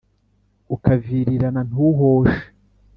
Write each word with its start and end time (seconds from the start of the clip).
ukavirirana 0.75 1.61
ntuhoshe 1.69 2.39